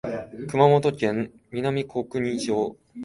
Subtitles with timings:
[0.49, 2.75] 熊本県南小国町